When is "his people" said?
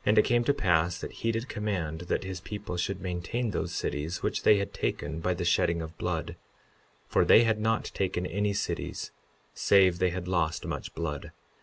2.24-2.76